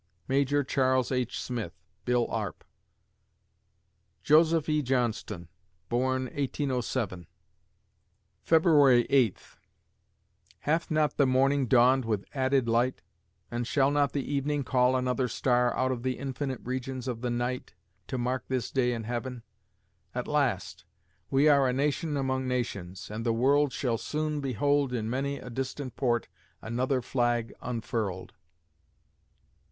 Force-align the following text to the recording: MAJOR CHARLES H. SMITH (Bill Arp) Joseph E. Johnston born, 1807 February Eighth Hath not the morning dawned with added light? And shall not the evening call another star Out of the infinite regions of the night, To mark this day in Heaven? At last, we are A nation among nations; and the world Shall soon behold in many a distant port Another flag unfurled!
MAJOR 0.27 0.63
CHARLES 0.63 1.11
H. 1.11 1.39
SMITH 1.39 1.79
(Bill 2.05 2.25
Arp) 2.31 2.63
Joseph 4.23 4.67
E. 4.67 4.81
Johnston 4.81 5.47
born, 5.89 6.23
1807 6.23 7.27
February 8.41 9.05
Eighth 9.11 9.59
Hath 10.61 10.89
not 10.89 11.17
the 11.17 11.27
morning 11.27 11.67
dawned 11.67 12.05
with 12.05 12.25
added 12.33 12.67
light? 12.67 13.03
And 13.51 13.67
shall 13.67 13.91
not 13.91 14.11
the 14.13 14.25
evening 14.25 14.63
call 14.63 14.95
another 14.95 15.27
star 15.27 15.71
Out 15.77 15.91
of 15.91 16.01
the 16.01 16.17
infinite 16.17 16.61
regions 16.63 17.07
of 17.07 17.21
the 17.21 17.29
night, 17.29 17.75
To 18.07 18.17
mark 18.17 18.47
this 18.47 18.71
day 18.71 18.93
in 18.93 19.03
Heaven? 19.03 19.43
At 20.15 20.27
last, 20.27 20.83
we 21.29 21.47
are 21.47 21.67
A 21.67 21.73
nation 21.73 22.17
among 22.17 22.47
nations; 22.47 23.11
and 23.11 23.23
the 23.23 23.33
world 23.33 23.71
Shall 23.71 23.99
soon 23.99 24.39
behold 24.41 24.93
in 24.93 25.11
many 25.11 25.37
a 25.37 25.51
distant 25.51 25.95
port 25.95 26.27
Another 26.59 27.03
flag 27.03 27.53
unfurled! 27.61 28.33